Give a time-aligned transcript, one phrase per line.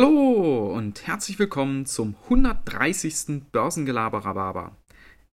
[0.00, 3.50] Hallo und herzlich willkommen zum 130.
[3.50, 4.76] Börsengelaber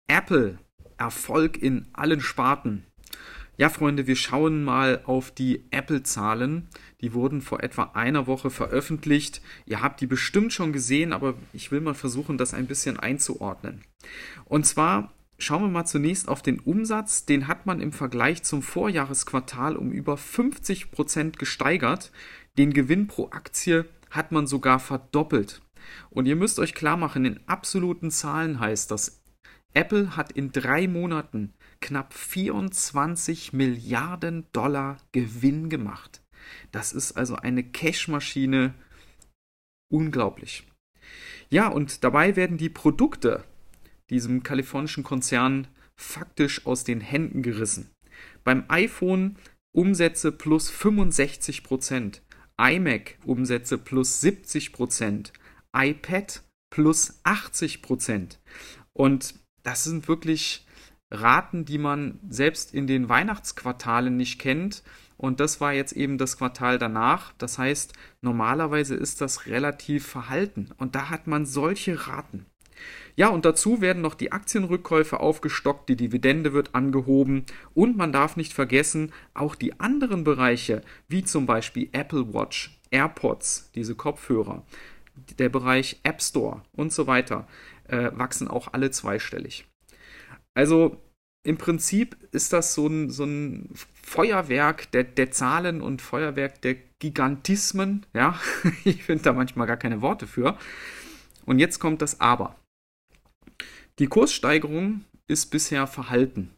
[0.07, 0.57] Apple,
[0.97, 2.83] Erfolg in allen Sparten.
[3.57, 6.67] Ja, Freunde, wir schauen mal auf die Apple-Zahlen.
[7.01, 9.43] Die wurden vor etwa einer Woche veröffentlicht.
[9.67, 13.83] Ihr habt die bestimmt schon gesehen, aber ich will mal versuchen, das ein bisschen einzuordnen.
[14.45, 17.27] Und zwar schauen wir mal zunächst auf den Umsatz.
[17.27, 22.11] Den hat man im Vergleich zum Vorjahresquartal um über 50 Prozent gesteigert.
[22.57, 25.61] Den Gewinn pro Aktie hat man sogar verdoppelt.
[26.09, 29.21] Und ihr müsst euch klar machen, in absoluten Zahlen heißt das,
[29.73, 36.21] Apple hat in drei Monaten knapp 24 Milliarden Dollar Gewinn gemacht.
[36.71, 38.73] Das ist also eine Cashmaschine.
[39.91, 40.65] Unglaublich.
[41.49, 43.43] Ja, und dabei werden die Produkte
[44.09, 45.67] diesem kalifornischen Konzern
[45.99, 47.91] faktisch aus den Händen gerissen.
[48.43, 49.37] Beim iPhone
[49.75, 52.21] Umsätze plus 65 Prozent,
[52.57, 55.33] iMac-Umsätze plus 70 Prozent,
[55.75, 58.39] iPad plus 80 Prozent.
[58.93, 60.65] Und das sind wirklich
[61.11, 64.83] Raten, die man selbst in den Weihnachtsquartalen nicht kennt.
[65.17, 67.33] Und das war jetzt eben das Quartal danach.
[67.37, 70.71] Das heißt, normalerweise ist das relativ verhalten.
[70.77, 72.45] Und da hat man solche Raten.
[73.15, 78.35] Ja, und dazu werden noch die Aktienrückkäufe aufgestockt, die Dividende wird angehoben und man darf
[78.35, 84.65] nicht vergessen, auch die anderen Bereiche, wie zum Beispiel Apple Watch, AirPods, diese Kopfhörer,
[85.39, 87.47] der Bereich App Store und so weiter,
[87.87, 89.65] äh, wachsen auch alle zweistellig.
[90.53, 91.01] Also
[91.45, 93.69] im Prinzip ist das so ein, so ein
[94.01, 98.05] Feuerwerk der, der Zahlen und Feuerwerk der Gigantismen.
[98.13, 98.39] Ja,
[98.83, 100.57] ich finde da manchmal gar keine Worte für.
[101.45, 102.55] Und jetzt kommt das Aber.
[103.99, 106.53] Die Kurssteigerung ist bisher verhalten.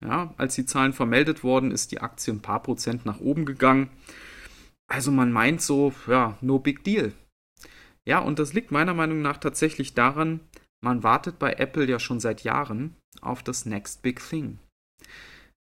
[0.00, 3.90] Ja, als die Zahlen vermeldet wurden, ist die Aktie ein paar Prozent nach oben gegangen.
[4.86, 7.12] Also man meint so, ja, no big deal.
[8.06, 10.40] Ja, und das liegt meiner Meinung nach tatsächlich daran,
[10.80, 14.60] man wartet bei Apple ja schon seit Jahren auf das Next Big Thing.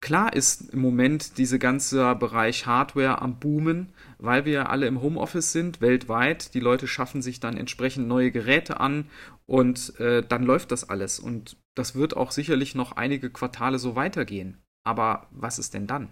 [0.02, 5.52] Klar ist im Moment dieser ganze Bereich Hardware am Boomen, weil wir alle im Homeoffice
[5.52, 6.56] sind, weltweit.
[6.56, 9.06] Die Leute schaffen sich dann entsprechend neue Geräte an
[9.46, 11.20] und äh, dann läuft das alles.
[11.20, 14.58] Und das wird auch sicherlich noch einige Quartale so weitergehen.
[14.84, 16.10] Aber was ist denn dann?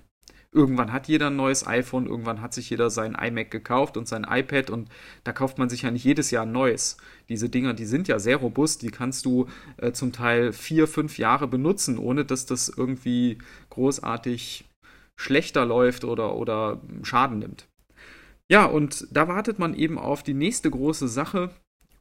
[0.51, 4.25] Irgendwann hat jeder ein neues iPhone, irgendwann hat sich jeder sein iMac gekauft und sein
[4.28, 4.90] iPad und
[5.23, 6.97] da kauft man sich ja nicht jedes Jahr ein neues.
[7.29, 9.47] Diese Dinger, die sind ja sehr robust, die kannst du
[9.78, 13.38] äh, zum Teil vier, fünf Jahre benutzen, ohne dass das irgendwie
[13.69, 14.66] großartig
[15.18, 17.68] schlechter läuft oder, oder Schaden nimmt.
[18.50, 21.51] Ja, und da wartet man eben auf die nächste große Sache,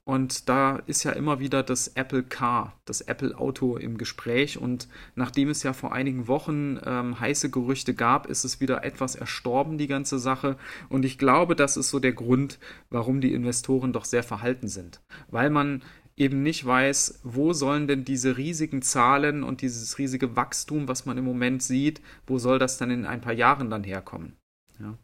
[0.08, 4.56] und da ist ja immer wieder das Apple Car, das Apple Auto im Gespräch.
[4.56, 9.16] Und nachdem es ja vor einigen Wochen ähm, heiße Gerüchte gab, ist es wieder etwas
[9.16, 10.56] erstorben, die ganze Sache.
[10.88, 12.58] Und ich glaube, das ist so der Grund,
[12.88, 15.02] warum die Investoren doch sehr verhalten sind.
[15.30, 15.82] Weil man
[16.16, 21.18] eben nicht weiß, wo sollen denn diese riesigen Zahlen und dieses riesige Wachstum, was man
[21.18, 24.38] im Moment sieht, wo soll das dann in ein paar Jahren dann herkommen?
[24.80, 24.96] Ja.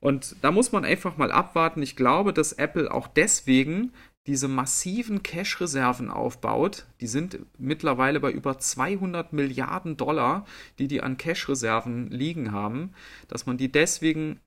[0.00, 1.82] Und da muss man einfach mal abwarten.
[1.82, 3.92] Ich glaube, dass Apple auch deswegen
[4.26, 6.86] diese massiven Cash-Reserven aufbaut.
[7.00, 10.44] Die sind mittlerweile bei über 200 Milliarden Dollar,
[10.78, 12.92] die die an Cash-Reserven liegen haben,
[13.28, 14.40] dass man die deswegen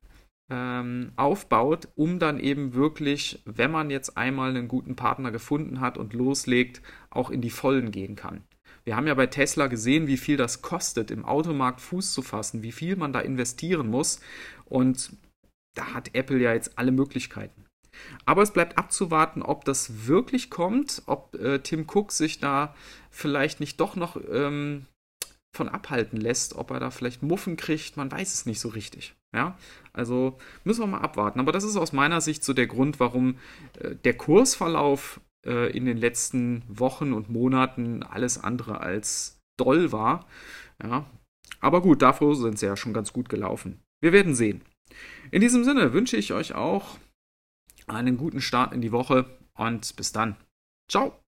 [0.52, 5.98] ähm, aufbaut, um dann eben wirklich, wenn man jetzt einmal einen guten Partner gefunden hat
[5.98, 8.44] und loslegt, auch in die Vollen gehen kann.
[8.86, 12.64] Wir haben ja bei Tesla gesehen, wie viel das kostet, im Automarkt Fuß zu fassen,
[12.64, 14.20] wie viel man da investieren muss.
[14.66, 15.16] Und
[15.74, 17.63] da hat Apple ja jetzt alle Möglichkeiten.
[18.26, 22.76] Aber es bleibt abzuwarten, ob das wirklich kommt, ob äh, Tim Cook sich da
[23.10, 24.86] vielleicht nicht doch noch ähm,
[25.56, 29.16] von abhalten lässt, ob er da vielleicht Muffen kriegt, man weiß es nicht so richtig.
[29.36, 29.58] Ja,
[29.94, 31.40] also müssen wir mal abwarten.
[31.40, 33.38] Aber das ist aus meiner Sicht so der Grund, warum
[33.80, 40.28] äh, der Kursverlauf äh, in den letzten Wochen und Monaten alles andere als doll war.
[40.84, 41.06] Ja,
[41.60, 43.80] aber gut, dafür sind sie ja schon ganz gut gelaufen.
[44.02, 44.62] Wir werden sehen.
[45.32, 46.98] In diesem Sinne wünsche ich euch auch
[47.88, 49.26] einen guten Start in die Woche
[49.56, 50.36] und bis dann.
[50.88, 51.14] Ciao.